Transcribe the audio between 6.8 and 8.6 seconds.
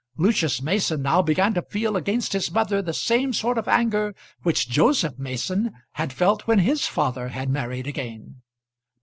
father had married again.